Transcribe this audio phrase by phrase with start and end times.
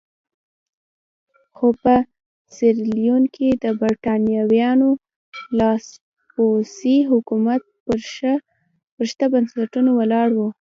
[1.55, 1.95] خو په
[2.55, 4.89] سیریلیون کې د برېټانویانو
[5.57, 7.99] لاسپوڅی حکومت پر
[9.13, 10.47] شته بنسټونو ولاړ وو.